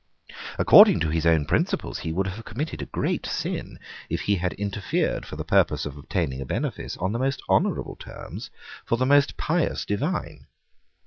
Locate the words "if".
4.09-4.21